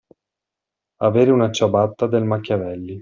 [1.01, 2.99] Avere una ciabatta del Machiavelli.